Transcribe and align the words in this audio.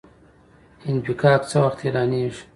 انفکاک 0.89 1.41
څه 1.49 1.57
وخت 1.63 1.79
اعلانیږي؟ 1.85 2.41